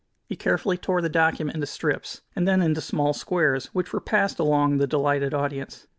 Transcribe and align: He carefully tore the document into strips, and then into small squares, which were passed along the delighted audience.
He 0.25 0.35
carefully 0.35 0.79
tore 0.79 0.99
the 1.03 1.09
document 1.09 1.53
into 1.53 1.67
strips, 1.67 2.21
and 2.35 2.47
then 2.47 2.59
into 2.59 2.81
small 2.81 3.13
squares, 3.13 3.67
which 3.71 3.93
were 3.93 4.01
passed 4.01 4.39
along 4.39 4.79
the 4.79 4.87
delighted 4.87 5.31
audience. 5.35 5.85